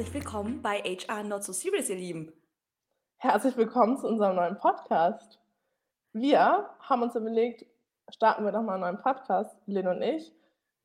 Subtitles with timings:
[0.00, 2.32] herzlich willkommen bei HR Not So Serious, ihr Lieben.
[3.18, 5.38] Herzlich willkommen zu unserem neuen Podcast.
[6.14, 7.66] Wir haben uns überlegt,
[8.08, 10.32] starten wir doch mal einen neuen Podcast, Lynn und ich.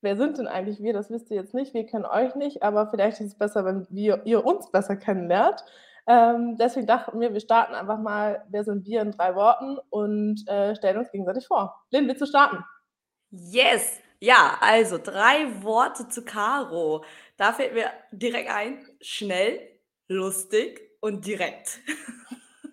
[0.01, 0.91] Wer sind denn eigentlich wir?
[0.91, 1.73] Das wisst ihr jetzt nicht.
[1.73, 5.63] Wir kennen euch nicht, aber vielleicht ist es besser, wenn wir, ihr uns besser kennenlernt.
[6.07, 10.45] Ähm, deswegen dachten wir, wir starten einfach mal, wer sind wir in drei Worten und
[10.50, 11.73] äh, stellen uns gegenseitig vor.
[11.89, 12.66] Lynn, willst du starten?
[13.29, 14.02] Yes!
[14.20, 17.04] Ja, also drei Worte zu Caro.
[17.37, 19.60] Da fällt mir direkt ein, schnell,
[20.07, 21.79] lustig und direkt.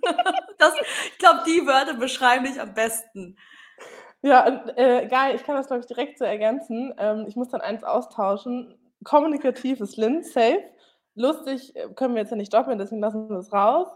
[0.58, 0.74] das,
[1.10, 3.36] ich glaube, die Wörter beschreiben dich am besten.
[4.22, 6.94] Ja, äh, geil, ich kann das, glaube ich, direkt so ergänzen.
[6.96, 8.78] Ähm, ich muss dann eins austauschen.
[9.04, 10.62] Kommunikativ ist Lynn, safe.
[11.14, 13.88] Lustig äh, können wir jetzt ja nicht doppeln, deswegen lassen wir es raus.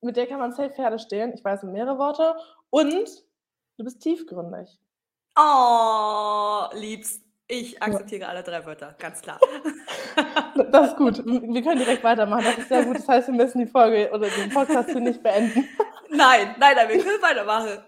[0.00, 1.32] Mit der kann man safe Pferde stehlen.
[1.32, 2.36] Ich weiß mehrere Worte.
[2.70, 3.08] Und
[3.78, 4.78] du bist tiefgründig.
[5.40, 7.22] Oh, liebst.
[7.46, 8.28] Ich akzeptiere ja.
[8.28, 9.40] alle drei Wörter, ganz klar.
[10.72, 11.24] Das ist gut.
[11.24, 12.44] Wir können direkt weitermachen.
[12.44, 12.96] Das ist sehr gut.
[12.96, 15.68] Das heißt, wir müssen die Folge oder den Podcast hier nicht beenden.
[16.10, 17.78] Nein, nein, nein, wir können weitermachen.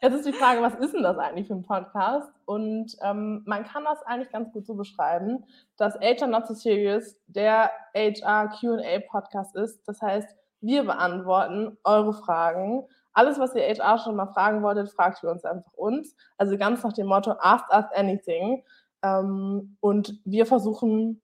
[0.00, 2.32] Jetzt ist die Frage, was ist denn das eigentlich für ein Podcast?
[2.46, 5.44] Und ähm, man kann das eigentlich ganz gut so beschreiben,
[5.76, 9.86] dass HR Not So Serious der HR QA Podcast ist.
[9.86, 12.86] Das heißt, wir beantworten eure Fragen.
[13.12, 16.16] Alles, was ihr HR schon mal fragen wolltet, fragt ihr uns einfach uns.
[16.36, 18.62] Also ganz nach dem Motto, ask us anything.
[19.02, 21.20] Ähm, und wir versuchen,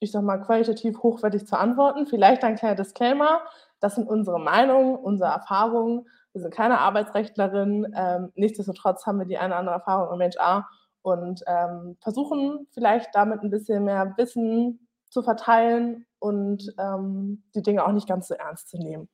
[0.00, 2.06] ich sag mal, qualitativ hochwertig zu antworten.
[2.06, 3.42] Vielleicht ein kleiner Disclaimer.
[3.80, 7.92] Das sind unsere Meinungen, unsere Erfahrungen wir sind keine Arbeitsrechtlerin.
[7.94, 10.68] Ähm, nichtsdestotrotz haben wir die eine oder andere Erfahrung im HR
[11.02, 17.84] und ähm, versuchen vielleicht damit ein bisschen mehr Wissen zu verteilen und ähm, die Dinge
[17.84, 19.08] auch nicht ganz so ernst zu nehmen.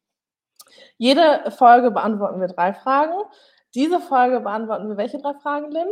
[0.96, 3.14] Jede Folge beantworten wir drei Fragen.
[3.74, 5.88] Diese Folge beantworten wir welche drei Fragen, Lynn?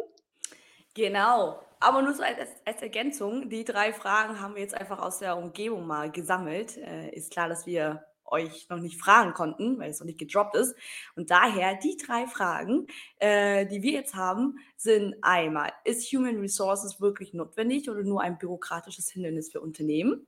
[0.94, 1.60] Genau.
[1.78, 5.36] Aber nur so als, als, Ergänzung, die drei Fragen haben wir jetzt einfach aus der
[5.36, 6.78] Umgebung mal gesammelt.
[6.78, 10.56] Äh, ist klar, dass wir euch noch nicht fragen konnten, weil es noch nicht gedroppt
[10.56, 10.74] ist.
[11.14, 12.86] Und daher die drei Fragen,
[13.18, 18.38] äh, die wir jetzt haben, sind einmal, ist Human Resources wirklich notwendig oder nur ein
[18.38, 20.26] bürokratisches Hindernis für Unternehmen?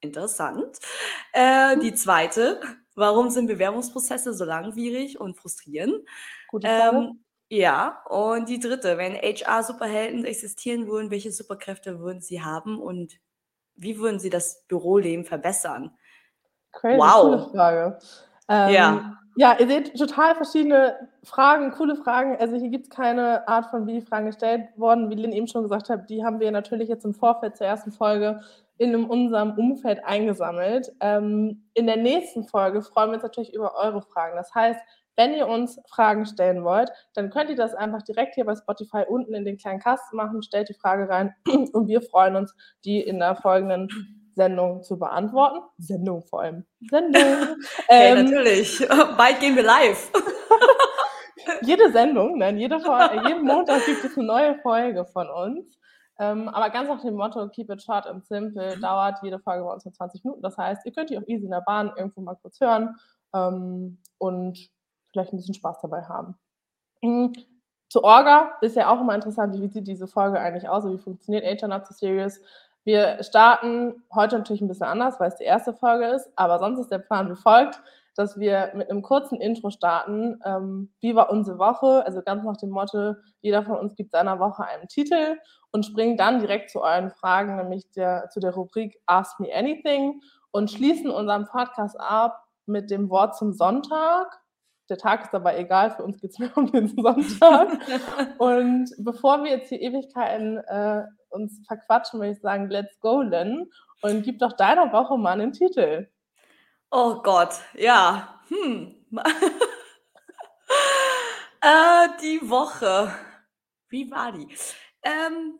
[0.00, 0.78] Interessant.
[1.32, 2.60] Äh, die zweite,
[2.94, 6.06] warum sind Bewerbungsprozesse so langwierig und frustrierend?
[6.48, 6.96] Gute Frage.
[6.96, 13.18] Ähm, ja, und die dritte, wenn HR-Superhelden existieren würden, welche Superkräfte würden sie haben und
[13.74, 15.90] wie würden sie das Büroleben verbessern?
[16.72, 17.50] Crazy, wow.
[17.50, 17.98] Frage.
[18.48, 19.18] Ähm, ja.
[19.40, 22.36] Ja, ihr seht total verschiedene Fragen, coole Fragen.
[22.36, 25.08] Also hier gibt es keine Art von, wie die Fragen gestellt wurden.
[25.08, 27.90] Wie Lynn eben schon gesagt hat, die haben wir natürlich jetzt im Vorfeld zur ersten
[27.90, 28.42] Folge
[28.76, 30.92] in unserem Umfeld eingesammelt.
[31.00, 34.36] Ähm, in der nächsten Folge freuen wir uns natürlich über eure Fragen.
[34.36, 34.78] Das heißt,
[35.16, 39.04] wenn ihr uns Fragen stellen wollt, dann könnt ihr das einfach direkt hier bei Spotify
[39.08, 41.34] unten in den kleinen Kasten machen, stellt die Frage rein
[41.72, 45.60] und wir freuen uns, die in der folgenden Sendung zu beantworten.
[45.78, 46.64] Sendung vor allem.
[46.88, 47.22] Sendung.
[47.78, 48.86] okay, ähm, natürlich.
[49.16, 50.10] Bald gehen wir live.
[51.62, 55.78] jede Sendung, nein, jede jeden Montag gibt es eine neue Folge von uns.
[56.18, 59.72] Ähm, aber ganz nach dem Motto, keep it short and simple, dauert jede Folge bei
[59.72, 60.42] uns nur 20 Minuten.
[60.42, 62.94] Das heißt, ihr könnt die auch easy in der Bahn irgendwo mal kurz hören
[63.34, 64.58] ähm, und
[65.12, 66.34] vielleicht ein bisschen Spaß dabei haben.
[67.02, 67.32] Mhm.
[67.88, 71.44] Zu Orga ist ja auch immer interessant, wie sieht diese Folge eigentlich aus, wie funktioniert
[71.44, 72.40] HR Not So Serious.
[72.84, 76.80] Wir starten heute natürlich ein bisschen anders, weil es die erste Folge ist, aber sonst
[76.80, 77.80] ist der Plan wie folgt,
[78.16, 80.40] dass wir mit einem kurzen Intro starten.
[80.44, 82.04] Ähm, wie war unsere Woche?
[82.04, 85.38] Also ganz nach dem Motto, jeder von uns gibt seiner Woche einen Titel
[85.72, 90.20] und springen dann direkt zu euren Fragen, nämlich der, zu der Rubrik Ask Me Anything
[90.50, 94.40] und schließen unseren Podcast ab mit dem Wort zum Sonntag.
[94.90, 97.78] Der Tag ist dabei egal, für uns geht es nur um den Sonntag.
[98.38, 103.70] und bevor wir jetzt hier Ewigkeiten äh, uns verquatschen, würde ich sagen, let's go, Len.
[104.02, 106.08] Und gib doch deiner Woche mal einen Titel.
[106.90, 108.40] Oh Gott, ja.
[108.48, 108.96] Hm.
[111.60, 113.12] äh, die Woche.
[113.88, 114.48] Wie war die?
[115.02, 115.58] Ähm,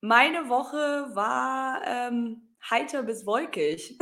[0.00, 3.96] meine Woche war ähm, heiter bis wolkig.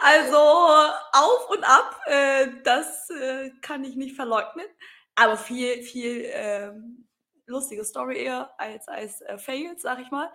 [0.00, 4.66] Also auf und ab, äh, das äh, kann ich nicht verleugnen.
[5.14, 7.06] Aber viel, viel ähm,
[7.46, 10.32] lustige Story eher als, als äh, Fails, sag ich mal.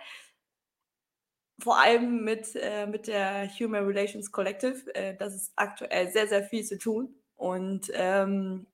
[1.60, 4.94] Vor allem mit, äh, mit der Human Relations Collective.
[4.94, 7.16] Äh, das ist aktuell sehr, sehr viel zu tun.
[7.36, 8.68] Und ähm,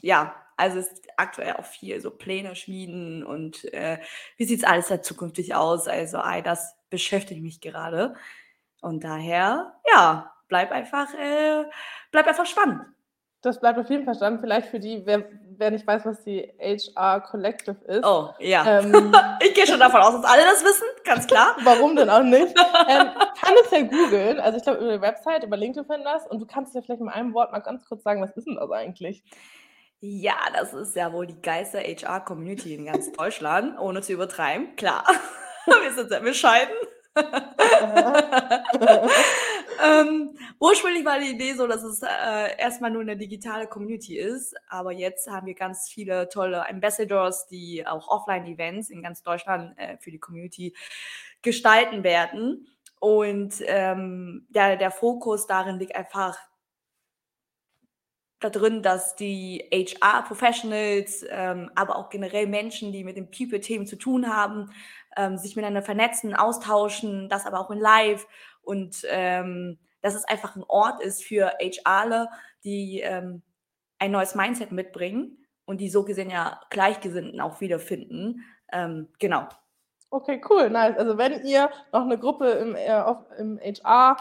[0.00, 3.98] ja, also ist aktuell auch viel so Pläne schmieden und äh,
[4.36, 5.88] wie sieht es alles da zukünftig aus?
[5.88, 8.14] Also all das beschäftigt mich gerade.
[8.82, 11.64] Und daher, ja, bleib einfach, äh,
[12.10, 12.82] bleib einfach spannend.
[13.42, 14.40] Das bleibt auf jeden Fall spannend.
[14.40, 15.24] Vielleicht für die, wer,
[15.56, 18.04] wer nicht weiß, was die HR Collective ist.
[18.04, 18.80] Oh, ja.
[18.80, 21.56] Ähm, ich gehe schon davon aus, dass alle das wissen, ganz klar.
[21.64, 22.54] Warum denn auch nicht?
[22.88, 24.38] ähm, kann es ja googeln.
[24.38, 26.26] Also ich glaube, über die Website, über LinkedIn finden das.
[26.26, 28.56] Und du kannst ja vielleicht in einem Wort mal ganz kurz sagen, was ist denn
[28.56, 29.24] das eigentlich?
[30.00, 34.74] Ja, das ist ja wohl die geilste HR-Community in ganz Deutschland, ohne zu übertreiben.
[34.76, 35.04] Klar,
[35.66, 36.74] wir sind sehr bescheiden.
[39.82, 44.54] Ähm, ursprünglich war die Idee so, dass es äh, erstmal nur eine digitale Community ist,
[44.68, 49.96] aber jetzt haben wir ganz viele tolle Ambassadors, die auch Offline-Events in ganz Deutschland äh,
[49.98, 50.74] für die Community
[51.42, 52.66] gestalten werden.
[53.00, 56.38] Und ähm, der, der Fokus darin liegt einfach
[58.44, 63.96] da drin, dass die HR-Professionals, ähm, aber auch generell Menschen, die mit den People-Themen zu
[63.96, 64.70] tun haben,
[65.16, 68.26] ähm, sich miteinander vernetzen, austauschen, das aber auch in Live
[68.62, 72.28] und ähm, dass es einfach ein Ort ist für HRler,
[72.64, 73.42] die ähm,
[73.98, 78.44] ein neues Mindset mitbringen und die so gesehen ja Gleichgesinnten auch wiederfinden.
[78.72, 79.48] Ähm, genau.
[80.10, 80.98] Okay, cool, nice.
[80.98, 83.02] Also wenn ihr noch eine Gruppe im, äh,
[83.38, 84.16] im HR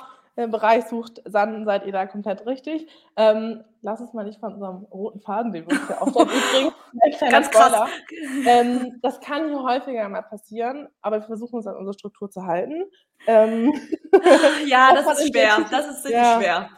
[0.50, 2.88] Bereich sucht, dann seid ihr da komplett richtig.
[3.16, 7.20] Ähm, lass uns mal nicht von unserem roten Faden, den wir uns ja auch übrigens.
[7.32, 7.90] Ganz krass.
[8.46, 12.46] Ähm, das kann hier häufiger mal passieren, aber wir versuchen uns an unsere Struktur zu
[12.46, 12.86] halten.
[13.28, 13.74] Ähm,
[14.66, 15.66] ja, das ist schwer.
[15.70, 16.70] Das ist wirklich ja, schwer.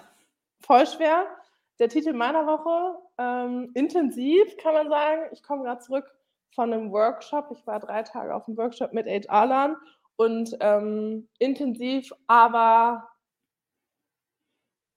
[0.59, 1.25] Voll schwer.
[1.79, 5.21] Der Titel meiner Woche, ähm, intensiv kann man sagen.
[5.31, 6.05] Ich komme gerade zurück
[6.53, 7.49] von einem Workshop.
[7.51, 9.75] Ich war drei Tage auf einem Workshop mit HR-Lern
[10.15, 13.09] und ähm, intensiv, aber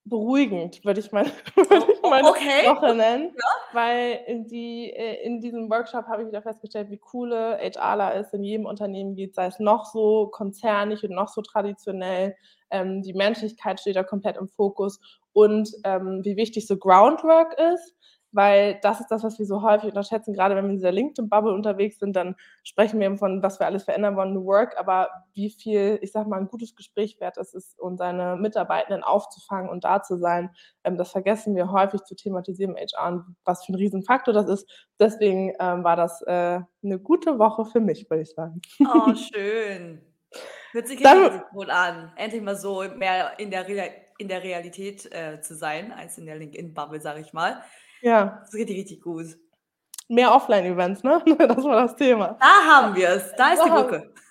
[0.06, 2.66] beruhigend, würde ich meine, würde ich meine okay.
[2.66, 3.32] Woche nennen.
[3.36, 3.44] Ja.
[3.72, 8.32] Weil in, die, äh, in diesem Workshop habe ich wieder festgestellt, wie coole HRler es
[8.32, 12.36] in jedem Unternehmen gibt, sei es noch so konzernig und noch so traditionell.
[12.70, 15.00] Ähm, die Menschlichkeit steht da komplett im Fokus
[15.32, 17.94] und ähm, wie wichtig so Groundwork ist
[18.36, 20.34] weil das ist das, was wir so häufig unterschätzen.
[20.34, 23.84] Gerade wenn wir in dieser LinkedIn-Bubble unterwegs sind, dann sprechen wir von, was wir alles
[23.84, 27.54] verändern wollen, New Work, aber wie viel, ich sag mal, ein gutes Gespräch wert es
[27.54, 30.50] ist, um seine Mitarbeitenden aufzufangen und da zu sein,
[30.84, 34.48] ähm, das vergessen wir häufig zu thematisieren im HR und was für ein Riesenfaktor das
[34.48, 34.88] ist.
[35.00, 38.60] Deswegen ähm, war das äh, eine gute Woche für mich, würde ich sagen.
[38.80, 40.02] Oh, schön.
[40.72, 42.12] Hört sich Dann, gut an.
[42.16, 46.26] Endlich mal so mehr in der, Re in der Realität äh, zu sein, als in
[46.26, 47.62] der LinkedIn-Bubble, sage ich mal.
[48.02, 48.38] Ja.
[48.40, 49.36] Das ist richtig, richtig gut.
[50.08, 51.22] Mehr Offline-Events, ne?
[51.38, 52.36] Das war das Thema.
[52.40, 53.32] Da haben wir es.
[53.36, 54.12] Da ist die Brücke.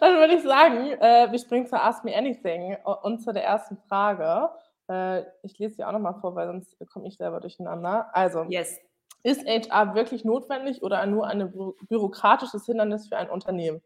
[0.00, 3.76] Dann würde ich sagen, äh, wir springen zu Ask Me Anything und zu der ersten
[3.88, 4.50] Frage.
[4.88, 8.10] Äh, ich lese sie auch nochmal vor, weil sonst komme ich selber durcheinander.
[8.12, 8.78] Also, yes.
[9.22, 13.80] ist HR wirklich notwendig oder nur ein bü bürokratisches Hindernis für ein Unternehmen?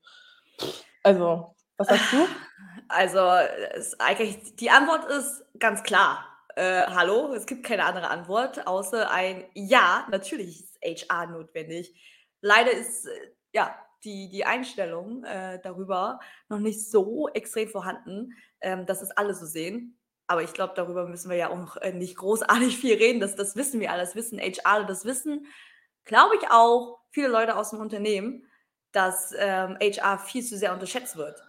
[1.02, 2.26] Also, was sagst du?
[2.88, 3.20] Also,
[3.98, 9.44] eigentlich, die Antwort ist ganz klar äh, hallo, es gibt keine andere Antwort, außer ein
[9.54, 11.94] Ja, natürlich ist HR notwendig.
[12.40, 13.10] Leider ist äh,
[13.52, 19.34] ja die, die Einstellung äh, darüber noch nicht so extrem vorhanden, ähm, dass es alle
[19.34, 19.98] so sehen.
[20.26, 23.20] Aber ich glaube, darüber müssen wir ja auch äh, nicht großartig viel reden.
[23.20, 25.46] Das, das wissen wir alles, wissen HR, das wissen,
[26.04, 28.48] glaube ich, auch viele Leute aus dem Unternehmen,
[28.92, 31.42] dass ähm, HR viel zu sehr unterschätzt wird.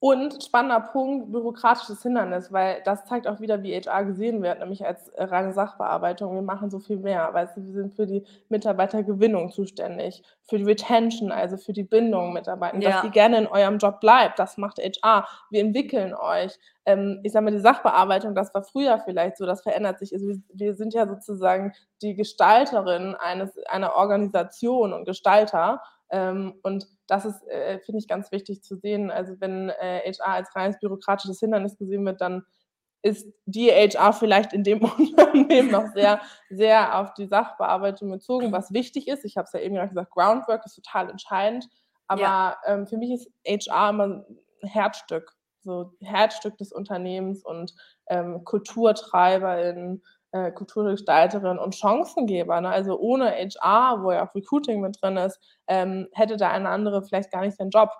[0.00, 4.86] Und spannender Punkt, bürokratisches Hindernis, weil das zeigt auch wieder, wie HR gesehen wird, nämlich
[4.86, 6.36] als reine Sachbearbeitung.
[6.36, 7.32] Wir machen so viel mehr.
[7.32, 12.78] Du, wir sind für die Mitarbeitergewinnung zuständig, für die Retention, also für die Bindung Mitarbeiter,
[12.78, 12.90] ja.
[12.90, 14.38] dass die gerne in eurem Job bleibt.
[14.38, 15.26] Das macht HR.
[15.50, 16.56] Wir entwickeln euch.
[16.86, 20.14] Ähm, ich sage mal, die Sachbearbeitung, das war früher vielleicht so, das verändert sich.
[20.14, 25.82] Also wir sind ja sozusagen die Gestalterin eines, einer Organisation und Gestalter.
[26.10, 29.10] Ähm, und das ist, äh, finde ich, ganz wichtig zu sehen.
[29.10, 32.44] Also wenn äh, HR als reines bürokratisches Hindernis gesehen wird, dann
[33.02, 38.72] ist die HR vielleicht in dem Unternehmen noch sehr, sehr auf die Sachbearbeitung bezogen, was
[38.72, 39.24] wichtig ist.
[39.24, 41.68] Ich habe es ja eben gesagt, Groundwork ist total entscheidend.
[42.06, 42.56] Aber ja.
[42.66, 44.24] ähm, für mich ist HR immer ein
[44.62, 47.74] Herzstück, so Herzstück des Unternehmens und
[48.08, 52.60] ähm, Kulturtreiberin, äh, Kulturgestalterin und Chancengeber.
[52.60, 52.68] Ne?
[52.68, 57.02] Also ohne HR, wo ja auch Recruiting mit drin ist, ähm, hätte da eine andere
[57.02, 57.90] vielleicht gar nicht seinen Job.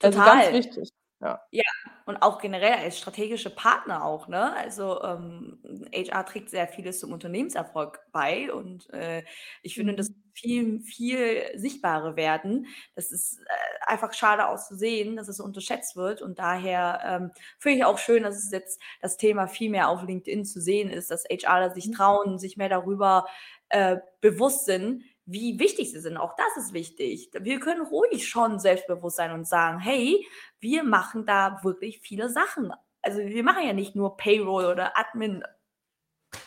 [0.00, 0.20] Total.
[0.20, 0.92] Also ganz wichtig.
[1.20, 1.40] Ja.
[1.52, 1.62] ja,
[2.06, 4.52] und auch generell als strategische Partner auch, ne?
[4.56, 5.58] Also ähm,
[5.94, 9.22] HR trägt sehr vieles zum Unternehmenserfolg bei und äh,
[9.62, 9.96] ich finde, mhm.
[9.96, 12.66] das viel, viel sichtbarer werden.
[12.94, 17.84] Das ist äh, einfach schade auszusehen, dass es unterschätzt wird und daher ähm, finde ich
[17.84, 21.24] auch schön, dass es jetzt das Thema viel mehr auf LinkedIn zu sehen ist, dass
[21.24, 21.92] HRler sich mhm.
[21.92, 23.26] trauen, sich mehr darüber
[23.70, 26.16] äh, bewusst sind, wie wichtig sie sind.
[26.16, 27.30] Auch das ist wichtig.
[27.32, 30.26] Wir können ruhig schon selbstbewusst sein und sagen, hey,
[30.60, 32.72] wir machen da wirklich viele Sachen.
[33.02, 35.42] Also wir machen ja nicht nur Payroll oder Admin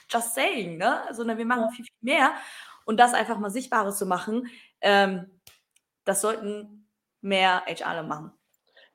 [0.09, 1.03] just saying, ne?
[1.11, 2.33] Sondern wir machen viel, viel mehr.
[2.85, 4.47] Und das einfach mal Sichtbares zu machen,
[4.81, 5.39] ähm,
[6.05, 6.87] das sollten
[7.21, 8.36] mehr HR machen.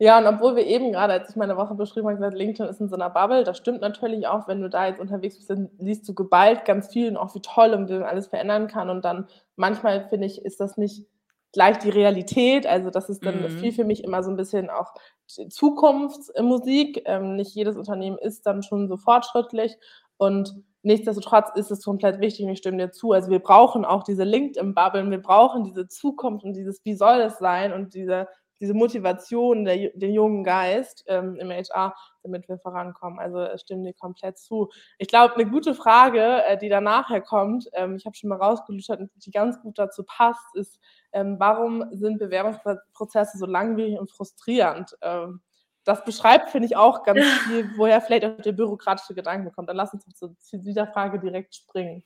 [0.02, 2.80] Ja, und obwohl wir eben gerade, als ich meine Woche beschrieben habe, gesagt, LinkedIn ist
[2.80, 5.71] in so einer Bubble, das stimmt natürlich auch, wenn du da jetzt unterwegs bist, dann
[5.78, 8.90] liest du geballt ganz viel und auch wie toll und wie man alles verändern kann.
[8.90, 11.06] Und dann manchmal finde ich, ist das nicht
[11.52, 12.66] gleich die Realität.
[12.66, 13.49] Also das ist dann mhm.
[13.61, 14.92] viel für mich immer so ein bisschen auch
[15.28, 17.04] Zukunftsmusik.
[17.04, 19.76] Ähm, nicht jedes Unternehmen ist dann schon so fortschrittlich
[20.16, 23.12] und nichtsdestotrotz ist es komplett wichtig und ich stimme dir zu.
[23.12, 27.38] Also wir brauchen auch diese LinkedIn-Bubble, wir brauchen diese Zukunft und dieses, wie soll es
[27.38, 28.26] sein und diese,
[28.62, 33.19] diese Motivation, der, den jungen Geist ähm, im HR, damit wir vorankommen.
[33.19, 34.71] Also ich stimme dir komplett zu.
[34.99, 38.38] Ich glaube, eine gute Frage, äh, die da nachher kommt, ähm, ich habe schon mal
[38.38, 40.78] rausgelöscht, die ganz gut dazu passt, ist,
[41.12, 44.97] ähm, warum sind Bewerbungsprozesse so langwierig und frustrierend?
[45.02, 45.40] Ähm,
[45.83, 49.69] das beschreibt, finde ich, auch ganz viel, woher vielleicht auch der bürokratische Gedanke kommt.
[49.69, 52.04] Dann lass uns zu dieser Frage direkt springen.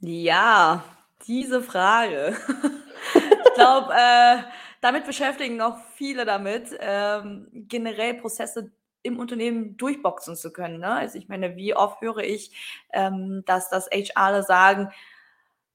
[0.00, 0.82] Ja,
[1.28, 2.36] diese Frage.
[3.52, 4.42] ich glaube, äh,
[4.80, 10.80] damit beschäftigen noch viele damit, ähm, generell Prozesse im Unternehmen durchboxen zu können.
[10.80, 10.90] Ne?
[10.92, 12.52] Also ich meine, wie oft höre ich,
[12.92, 14.90] ähm, dass das HR sagen,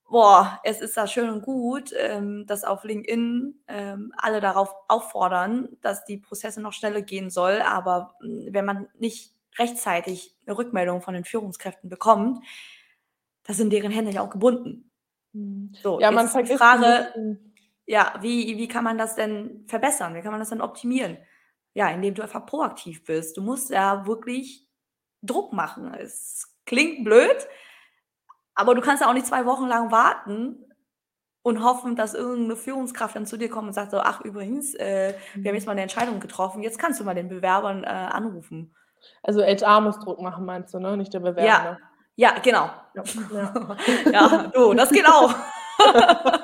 [0.10, 5.70] boah, es ist da schön und gut, ähm, dass auf LinkedIn ähm, alle darauf auffordern,
[5.82, 7.62] dass die Prozesse noch schneller gehen soll.
[7.62, 12.44] Aber hm, wenn man nicht rechtzeitig eine Rückmeldung von den Führungskräften bekommt,
[13.44, 14.90] da sind deren Hände ja auch gebunden.
[15.34, 15.74] Hm.
[15.82, 17.40] So, ja, man vergisst Frage,
[17.88, 20.14] ja, wie, wie kann man das denn verbessern?
[20.14, 21.18] Wie kann man das denn optimieren?
[21.74, 23.38] Ja, indem du einfach proaktiv bist.
[23.38, 24.68] Du musst ja wirklich
[25.24, 25.94] Druck machen.
[25.94, 27.48] Es klingt blöd,
[28.56, 30.66] aber du kannst ja auch nicht zwei Wochen lang warten
[31.44, 35.14] und hoffen, dass irgendeine Führungskraft dann zu dir kommt und sagt so, ach übrigens, äh,
[35.36, 38.76] wir haben jetzt mal eine Entscheidung getroffen, jetzt kannst du mal den Bewerbern äh, anrufen.
[39.24, 40.98] Also HR muss Druck machen, meinst du, ne?
[40.98, 41.42] Nicht der Bewerber.
[41.42, 41.78] Ja,
[42.16, 42.70] ja genau.
[42.96, 43.76] Ja, ja.
[44.12, 45.34] ja du, das geht auch.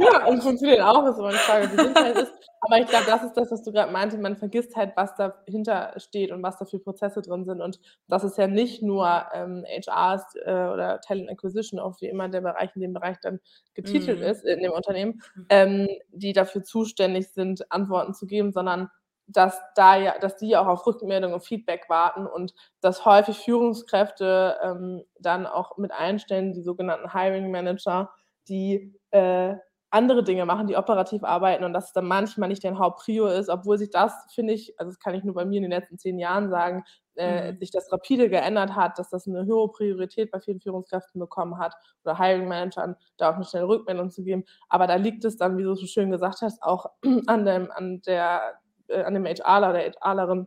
[0.00, 2.32] ja, und funktioniert auch, ist immer eine Frage, wie sinnvoll ist.
[2.62, 4.18] Aber ich glaube, das ist das, was du gerade meinte.
[4.18, 7.60] Man vergisst halt, was dahinter steht und was da für Prozesse drin sind.
[7.60, 12.28] Und das ist ja nicht nur ähm, HRs äh, oder Talent Acquisition, auch wie immer
[12.28, 13.40] der Bereich in dem Bereich dann
[13.74, 14.24] getitelt mm.
[14.24, 15.46] ist in dem Unternehmen, mhm.
[15.48, 18.90] ähm, die dafür zuständig sind, Antworten zu geben, sondern
[19.26, 24.58] dass da ja, dass die auch auf Rückmeldung und Feedback warten und dass häufig Führungskräfte
[24.62, 28.10] ähm, dann auch mit einstellen, die sogenannten Hiring Manager,
[28.48, 29.54] die äh,
[29.90, 33.48] andere Dinge machen, die operativ arbeiten und dass es dann manchmal nicht dein Hauptprio ist,
[33.48, 35.98] obwohl sich das, finde ich, also das kann ich nur bei mir in den letzten
[35.98, 36.84] zehn Jahren sagen,
[37.16, 37.58] äh, mhm.
[37.58, 41.74] sich das rapide geändert hat, dass das eine höhere Priorität bei vielen Führungskräften bekommen hat
[42.04, 44.44] oder Hiring Managern, da auch eine schnelle Rückmeldung zu geben.
[44.68, 46.86] Aber da liegt es dann, wie du so schön gesagt hast, auch
[47.26, 50.46] an dem, an der, äh, an dem HRler, der HRlerin,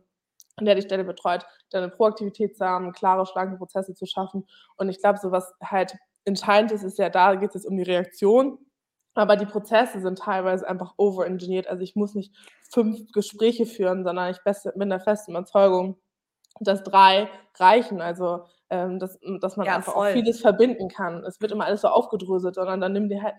[0.62, 4.48] der die Stelle betreut, da eine Proaktivität zu haben, klare, schlanke Prozesse zu schaffen.
[4.78, 7.84] Und ich glaube, so was halt entscheidend ist, ist ja, da geht es um die
[7.84, 8.58] Reaktion
[9.14, 11.68] aber die Prozesse sind teilweise einfach overengineert.
[11.68, 12.34] Also ich muss nicht
[12.72, 14.40] fünf Gespräche führen, sondern ich
[14.76, 15.98] bin der festen Überzeugung,
[16.60, 17.30] dass drei
[17.60, 18.02] reichen.
[18.02, 20.10] Also ähm, dass, dass man ja, einfach voll.
[20.10, 21.24] auch vieles verbinden kann.
[21.26, 23.36] Es wird immer alles so aufgedröselt, sondern dann nimm dir halt,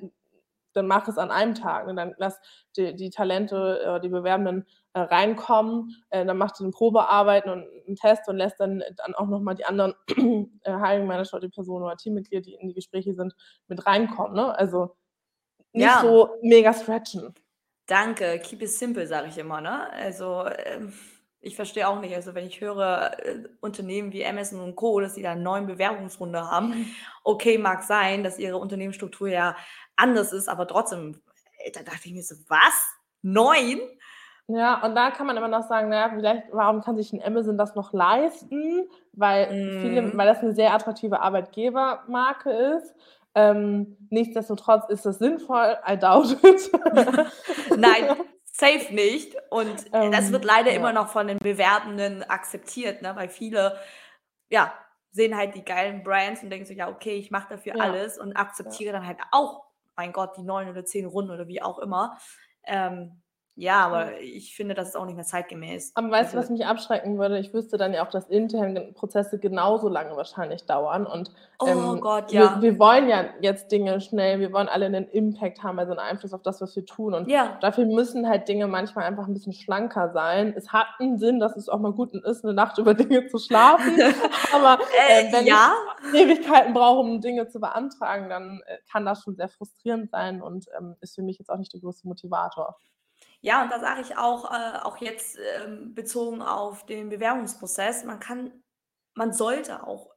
[0.75, 2.39] dann mach es an einem Tag und dann lass
[2.77, 7.97] die, die Talente, äh, die Bewerbenden äh, reinkommen, äh, dann macht eine Probearbeiten und einen
[7.97, 9.95] Test und lässt dann, dann auch nochmal die anderen
[10.63, 13.35] äh, Hiring Manager, die Personen oder Teammitglieder, die in die Gespräche sind,
[13.67, 14.35] mit reinkommen.
[14.35, 14.57] Ne?
[14.57, 14.95] Also
[15.75, 16.01] nicht ja.
[16.01, 17.35] so mega stretchen.
[17.87, 19.61] Danke, keep it simple, sage ich immer.
[19.61, 19.91] Ne?
[19.93, 20.93] Also ähm,
[21.41, 25.15] ich verstehe auch nicht, also wenn ich höre, äh, Unternehmen wie Amazon und Co., dass
[25.15, 26.87] sie da eine neue Bewerbungsrunde haben, mhm.
[27.25, 29.57] okay, mag sein, dass ihre Unternehmensstruktur ja
[29.97, 31.21] anders ist, aber trotzdem,
[31.75, 32.97] da dachte ich mir so, was?
[33.21, 33.81] Neun?
[34.47, 37.57] Ja, und da kann man immer noch sagen, naja, vielleicht, warum kann sich ein Amazon
[37.57, 38.89] das noch leisten?
[39.13, 39.81] Weil, mm.
[39.81, 42.95] viele, weil das eine sehr attraktive Arbeitgebermarke ist.
[43.35, 46.71] Ähm, nichtsdestotrotz ist das sinnvoll, I doubt it.
[47.77, 49.35] Nein, safe nicht.
[49.51, 50.77] Und ähm, das wird leider ja.
[50.77, 53.17] immer noch von den Bewerbenden akzeptiert, ne?
[53.17, 53.77] weil viele,
[54.49, 54.73] ja,
[55.11, 57.85] sehen halt die geilen Brands und denken sich, ja, okay, ich mache dafür ja.
[57.85, 58.99] alles und akzeptiere ja.
[58.99, 59.65] dann halt auch,
[59.97, 62.19] mein Gott, die neun oder zehn Runden oder wie auch immer.
[62.65, 63.23] Ähm,
[63.57, 65.93] ja, aber ich finde, das ist auch nicht mehr zeitgemäß.
[65.95, 67.39] Aber weißt du, also was mich abschrecken würde?
[67.39, 71.07] Ich wüsste dann ja auch, dass interne Prozesse genauso lange wahrscheinlich dauern.
[71.07, 71.31] Und
[71.61, 72.61] oh ähm, Gott, ja.
[72.61, 76.01] Wir, wir, wollen ja jetzt Dinge schnell, wir wollen alle einen Impact haben, also einen
[76.01, 77.15] Einfluss auf das, was wir tun.
[77.15, 77.57] Und ja.
[77.61, 80.53] dafür müssen halt Dinge manchmal einfach ein bisschen schlanker sein.
[80.57, 83.39] Es hat einen Sinn, dass es auch mal gut ist, eine Nacht über Dinge zu
[83.39, 83.95] schlafen.
[84.53, 85.73] aber äh, äh, wenn ja.
[86.13, 90.43] ich Ewigkeiten brauche, um Dinge zu beantragen, dann äh, kann das schon sehr frustrierend sein
[90.43, 92.77] und ähm, ist für mich jetzt auch nicht der größte Motivator.
[93.45, 98.19] Ja, und da sage ich auch, äh, auch jetzt ähm, bezogen auf den Bewerbungsprozess, man
[98.19, 98.63] kann,
[99.15, 100.11] man sollte auch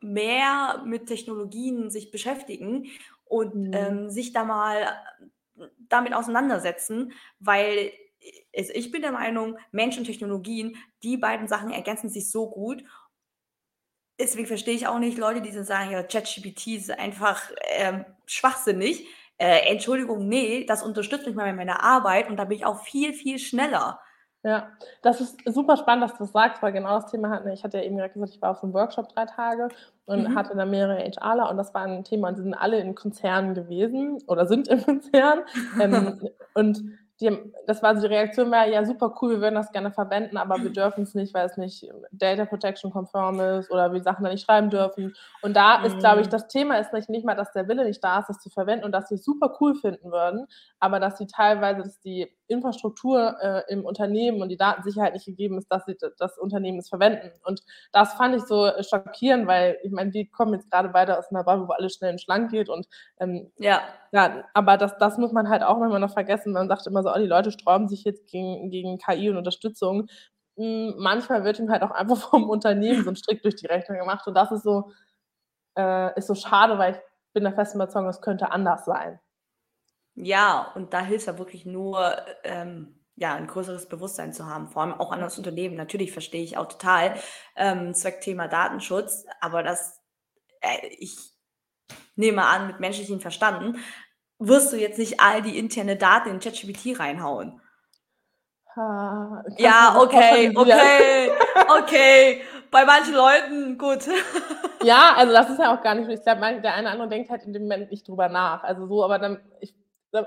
[0.00, 2.86] mehr mit Technologien sich beschäftigen
[3.24, 3.72] und, Mhm.
[3.72, 4.96] ähm, sich da mal
[5.88, 7.92] damit auseinandersetzen, weil
[8.56, 12.84] also, ich bin der Meinung, Mensch und Technologien, die beiden Sachen ergänzen sich so gut.
[14.20, 19.06] Deswegen verstehe ich auch nicht Leute, die so sagen: „Ja, ChatGPT ist einfach, ähm, schwachsinnig.“
[19.40, 23.12] Äh, Entschuldigung, ne, das unterstützt mich bei meiner Arbeit und da bin ich auch viel,
[23.14, 24.00] viel schneller.
[24.44, 24.68] Ja,
[25.02, 27.78] das ist super spannend, dass du das sagst, weil genau das Thema hatten ich hatte
[27.78, 29.68] ja eben grad gesagt, ich war auf so 'nem Workshop 3 Tage
[30.06, 30.34] und Mhm.
[30.34, 33.54] hatte da mehrere HRler und das war 'n Thema und die sind alle in Konzernen
[33.54, 35.42] gewesen oder sind im Konzern.
[35.76, 36.20] Ähm,
[36.54, 36.84] und
[37.20, 40.36] die das war so die Reaktion war: „Ja, super cool, wir würden das gerne verwenden,
[40.36, 44.30] aber wir dürfen's nicht, weil es nicht Data Protection konform ist oder wir Sachen da
[44.30, 46.30] nicht schreiben dürfen.“ Und da ist, glaube ich Mhm.
[46.30, 48.84] das Thema ist nicht nicht mal, dass der Wille nicht da ist, das zu verwenden
[48.84, 50.46] und dass sie's super cool finden würden,
[50.80, 55.58] aber dass sie teilweise dass die Infrastruktur, äh, im Unternehmen und die Datensicherheit nicht gegeben
[55.58, 57.30] ist, dass sie das Unternehmen es verwenden.
[57.44, 61.18] Und das fand ich so, äh, schockierend, weil ich meine, wir kommen jetzt grade beide
[61.18, 62.86] aus 'ner Bubble, wo alles schnell und schlank geht und,
[63.20, 63.82] ähm, Ja.
[64.12, 66.52] ja, aber das das muss man halt auch manchmal noch vergessen.
[66.54, 70.08] Man sagt immer so: „Oh, die Leute sträuben sich jetzt gegen gegen KI und Unterstützung.“
[70.56, 73.98] Hm, manchmal wird ihnen halt auch einfach vom Unternehmen so 'n Strick durch die Rechnung
[73.98, 74.90] gemacht und das ist so
[75.78, 77.00] äh, ist so schade, weil ich
[77.34, 79.20] bin der festen Überzeugung, es könnte anders sein.
[80.16, 84.82] Ja, und da hilft's ja wirklich nur, ähm, ja, 'n größeres Bewusstsein zu haben, vor
[84.82, 85.76] allem auch an das Unternehmen.
[85.76, 87.14] Natürlich verstehe ich auch total,
[87.56, 90.00] ähm, zwecks Thema Datenschutz, aber das
[90.62, 91.16] äh, ich
[92.16, 93.78] nehme an, mit menschlichem Verstanden
[94.38, 97.60] wirst du jetzt nicht all die interne Daten in ChatGPT reinhauen.
[98.76, 101.30] Ha, Ja, okay, okay,
[101.80, 102.42] okay.
[102.70, 104.00] Bei manchen Leuten, gut.
[104.82, 107.30] Ja, also, das ist ja auch gar nicht ich glaube, der eine oder andere denkt
[107.30, 108.62] halt in dem Moment nicht drüber nach.
[108.62, 109.74] Also, so, aber dann ich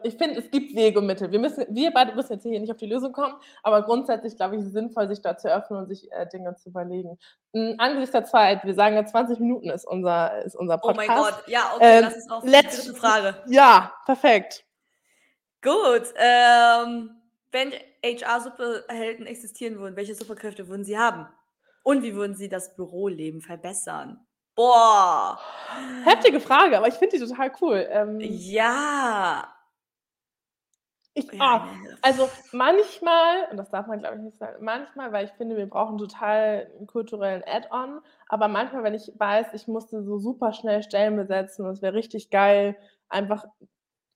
[0.03, 1.31] ich finde, es gibt Wege und Mittel.
[1.31, 3.33] Wir müssen wir beide müssen jetzt hier nicht auf die Lösung kommen,
[3.63, 6.55] aber grundsätzlich, glaube ich, ist es sinnvoll, sich da zu öffnen und sich, äh, Dinge
[6.55, 7.17] zu überlegen.
[7.53, 11.07] Hm, angesichts der Zeit, wir sagen ja, 20 Minuten ist unser ist unser Oh mein
[11.07, 11.35] Podcast.
[11.37, 12.93] Gott, ja, okay, Ähm, lass uns auf die letz 3.
[12.93, 13.35] Frage.
[13.47, 14.65] ja, perfekt.
[15.63, 17.11] Gut, ähm,
[17.51, 17.71] wenn
[18.03, 21.27] HR-Superhelden existieren würden, welche Superkräfte würden sie haben?
[21.83, 24.25] Und wie würden sie das Büroleben verbessern?
[24.55, 25.39] Boah.
[26.03, 27.87] Heftige Frage, aber ich finde die total cool.
[27.89, 29.53] Ähm Ja.
[31.17, 31.97] Ich Ja, ne.
[32.01, 35.67] also, manchmal und das darf man, glaube ich, nicht sagen manchmal, weil ich finde, wir
[35.69, 40.83] brauchen total 'n kulturellen Add-on, aber manchmal, wenn ich weiß, ich musste so super schnell
[40.83, 42.75] Stellen besetzen und es wäre richtig geil,
[43.09, 43.45] einfach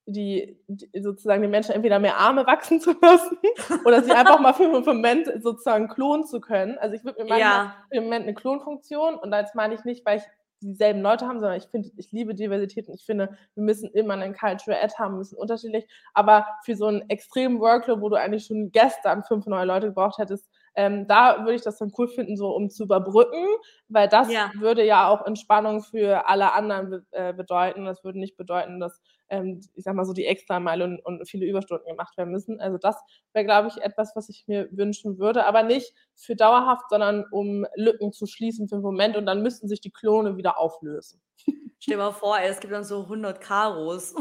[0.06, 3.38] die d sozusagen den Menschen entweder mehr Arme wachsen zu lassen
[3.84, 6.78] oder sie einfach mal für 'n Moment sozusagen klonen zu können.
[6.78, 7.86] Also, ich würde mir manchmal Ja.
[7.90, 10.24] im Moment 'ne Klonfunktion und das meine ich nicht, weil ich
[10.72, 14.16] dieselben Leute haben, sondern ich finde ich liebe Diversität und ich finde, wir müssen immer
[14.16, 18.16] 'nen Cultural Add haben, wir müssen unterschiedlich aber für so 'n extremen Workload, wo du
[18.16, 22.08] eigentlich schon gestern 5 neue Leute gebraucht hättest, ähm, da würde ich das dann cool
[22.08, 23.46] finden, so um zu überbrücken,
[23.88, 24.52] weil das Ja.
[24.52, 27.84] würde ja auch Entspannung für alle anderen be äh, bedeuten.
[27.86, 31.46] Das würde nicht bedeuten, dass, ähm, ich sage mal so, die Extrameile und und viele
[31.46, 32.60] Überstunden gemacht werden müssen.
[32.60, 32.96] Also, das
[33.32, 37.66] wäre, glaube ich, etwas, was ich mir wünschen würde, aber nicht für dauerhaft, sondern um
[37.76, 41.20] Lücken zu schließen für 'n Moment und dann müssten sich die Klone wieder auflösen.
[41.80, 44.14] Stell dir mal vor, ey, es gibt dann so 100 Karos.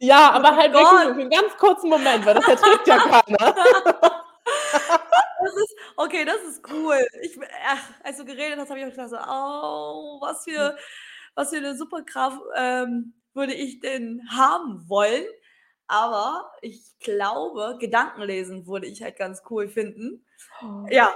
[0.00, 1.02] Ja, Oh aber halt wirklich Gott.
[1.02, 3.54] nur für 'n ganz kurzen Moment, weil das erträgt ja keiner.
[5.40, 6.98] Das ist okay, das ist cool.
[7.22, 10.76] Ich ach, als du geredet hast, habe ich auch gedacht so: „Oh, was für
[11.36, 15.24] was für 'ne Superkraft, ähm, würde ich denn haben wollen?“
[15.86, 20.26] Aber ich glaube, Gedankenlesen würde ich halt ganz cool finden.
[20.90, 21.12] Ja,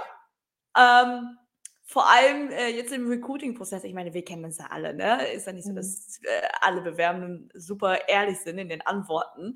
[0.77, 1.37] ähm,
[1.85, 3.83] vor allem, äh, jetzt im Recruiting-Prozess.
[3.83, 5.27] Ich meine, wir kennen das ja alle, ne?
[5.33, 5.75] Ist ja nicht so, Mhm.
[5.75, 9.55] dass, äh, alle Bewerbenden super ehrlich sind in den Antworten.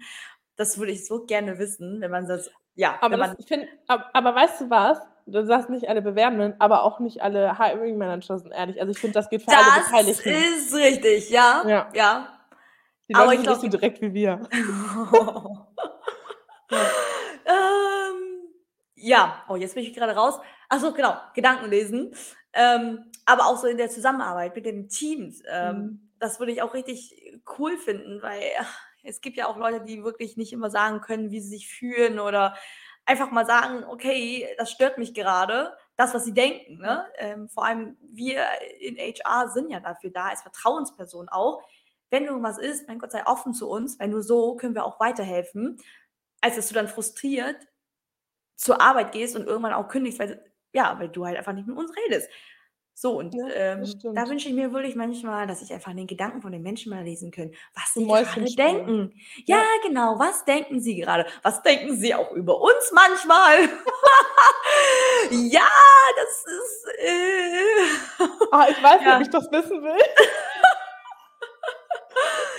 [0.58, 3.67] Das würde ich so gerne wissen, wenn man das ja, Aber das man ich finde
[3.88, 4.99] ab aber weißt du was?
[5.25, 8.80] Du sagst nicht alle Bewerbenden, aber auch nicht alle Hiring Manager sind ehrlich.
[8.80, 10.30] Also, ich finde, das geht für alle Das Beteiligten.
[10.30, 11.89] ist richtig, ja, Ja.
[11.95, 12.37] ja.
[13.10, 14.41] Die Aber Leute ich sind nicht so direkt wie wir.
[15.12, 15.67] Ja.
[17.46, 18.50] Ähm,
[18.96, 19.43] ja.
[19.48, 20.39] Oh, jetzt bin ich grade raus.
[20.70, 22.13] Ach so, genau, Gedankenlesen.
[22.54, 25.39] Ähm, aber auch so in der Zusammenarbeit mit den Teams.
[25.39, 25.43] Mhm.
[25.50, 27.15] Ähm, das würde ich auch richtig
[27.58, 28.41] cool finden, weil
[29.04, 32.20] es gibt ja auch Leute, die wirklich nicht immer sagen können, wie sie sich fühlen
[32.20, 32.56] oder
[33.06, 37.06] einfach mal sagen: „Okay, das stört mich gerade“, das, was sie denken, ne?
[37.17, 38.46] Ähm, vor allem wir
[38.80, 41.62] in HR sind ja dafür da als Vertrauensperson auch.
[42.10, 45.00] Wenn irgendwas ist, mein Gott, sei offen zu uns, weil nur so können wir auch
[45.00, 45.78] weiterhelfen,
[46.41, 47.58] als dass du dann frustriert
[48.56, 50.43] zur Arbeit gehst und irgendwann auch kündigst, weil
[50.74, 52.30] ja, weil du halt einfach nicht mit uns redest.
[52.93, 53.84] So, und Ja, ähm,
[54.15, 56.89] da wünsche ich mir wirklich manchmal, dass ich einfach in den Gedanken von den Menschen
[56.89, 59.13] mal lesen können, was sie gerade denken.
[59.46, 59.63] Ja, Ja.
[59.84, 61.28] genau, was denken sie gerade?
[61.43, 63.70] Was denken sie auch über uns manchmal?
[65.32, 65.67] ja,
[66.15, 66.88] das ist.
[66.98, 69.15] Äh, Ah, ich weiß nicht, Ja.
[69.17, 70.02] ob ich das wissen will.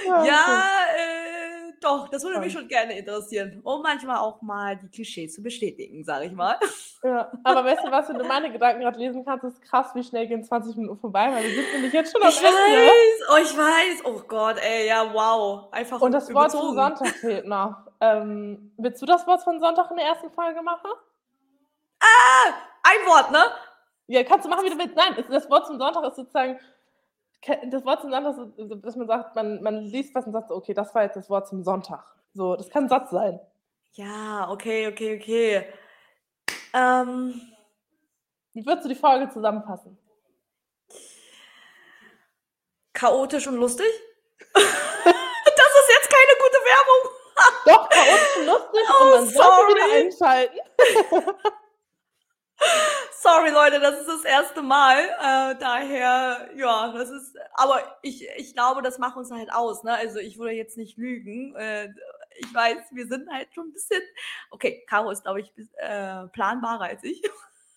[0.09, 0.65] ja,
[0.97, 3.61] äh, doch, das würde mich schon gerne interessieren.
[3.63, 6.57] Um manchmal auch mal die Klischees zu bestätigen, sage ich mal.
[7.05, 10.03] Ja, aber weißt du was, wenn du meine Gedanken gerade lesen kannst, ist krass, wie
[10.03, 12.51] schnell gehen 20 Minuten vorbei, weil wir sind nämlich jetzt schon am Ich Ende.
[12.57, 14.05] weiß, oh, ich weiß.
[14.05, 15.73] Oh Gott, ey, ja, wow.
[15.73, 16.75] Einfach Und das Wort überzogen.
[16.77, 17.77] Sonntag fehlt noch.
[18.01, 20.91] Ähm, willst du das Wort von Sonntag in der ersten Folge machen?
[22.83, 23.43] Ein Wort, ne?
[24.07, 24.97] Ja, kannst du machen, wie du willst.
[24.97, 26.59] Nein, das Wort zum Sonntag ist sozusagen,
[27.71, 30.95] das Wort zum Sonntag dass man sagt, man, man liest was und sagt, okay, das
[30.95, 32.05] war jetzt das Wort zum Sonntag.
[32.35, 33.41] So, das kann ein Satz sein.
[33.93, 35.67] Ja, okay, okay, okay.
[36.75, 37.41] Ähm,
[38.53, 39.99] Wie würdest du die Folge zusammenfassen?
[42.99, 43.87] chaotisch und lustig?
[44.55, 47.03] das ist jetzt keine gute Werbung.
[47.65, 49.75] Doch, chaotisch und lustig Oh, und sollte sorry.
[49.75, 50.59] wieder einschalten.
[53.21, 54.97] Sorry, Leute, das ist das erste Mal.
[54.99, 57.37] Äh, daher, ja, das ist.
[57.55, 59.83] Aber ich, ich glaube, das macht uns halt aus.
[59.83, 59.93] Ne?
[59.93, 61.55] Also ich würde jetzt nicht lügen.
[61.57, 61.89] Äh,
[62.39, 64.01] ich weiß, wir sind halt schon ein bisschen.
[64.51, 67.23] Okay, Caro ist, glaube ich, äh, planbarer als ich.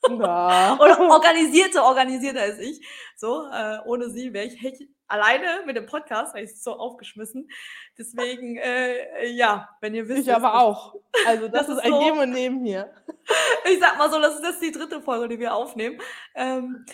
[0.10, 0.78] Ja.
[0.82, 2.86] Oder organisierter, organisierter als ich.
[3.18, 7.50] So, äh, ohne sie wäre ich hätte alleine mit dem Podcast, weil ich so aufgeschmissen.
[7.98, 10.28] Deswegen, äh, ja, wenn ihr wisst.
[10.28, 10.96] Ich aber auch.
[11.28, 12.92] Also das, Das ist ein so- Geben und Nehmen hier.
[13.72, 16.02] Ich sag mal so, das ist jetzt die dritte Folge, die wir aufnehmen.
[16.36, 16.86] Ähm,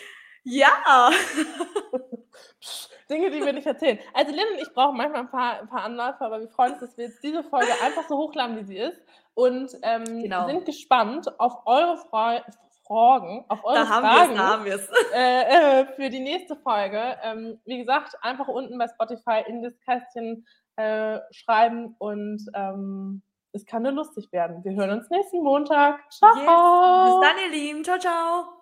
[0.43, 1.09] ja.
[3.09, 3.99] Dinge, die wir nicht erzählen.
[4.13, 6.81] Also Lynn und ich brauchen manchmal ein paar, ein paar Anläufe, aber wir freuen uns,
[6.81, 8.99] dass wir jetzt diese Folge einfach so hochladen, wie sie ist.
[9.33, 10.47] Und ähm, Genau.
[10.47, 12.43] sind gespannt auf eure Fra
[12.87, 14.89] Fragen, auf eure Da haben wir es, Fragen da haben wir es.
[15.13, 17.17] äh, äh, für die nächste Folge.
[17.23, 20.45] Ähm, wie gesagt, einfach unten bei Spotify in das Kästchen
[20.77, 23.21] äh, schreiben und ähm,
[23.51, 24.63] es kann nur lustig werden.
[24.63, 25.99] Wir hören uns nächsten Montag.
[26.11, 26.29] Ciao.
[26.35, 26.45] Yes.
[26.45, 27.83] Bis dann, ihr Lieben.
[27.83, 28.56] Ciao, ciao.